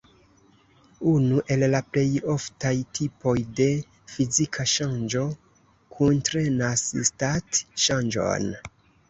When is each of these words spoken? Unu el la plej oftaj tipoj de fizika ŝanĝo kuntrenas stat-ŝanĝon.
Unu 1.09 1.41
el 1.55 1.65
la 1.73 1.81
plej 1.89 2.05
oftaj 2.35 2.71
tipoj 2.99 3.35
de 3.59 3.67
fizika 4.15 4.67
ŝanĝo 4.73 5.23
kuntrenas 5.99 6.89
stat-ŝanĝon. 7.13 8.51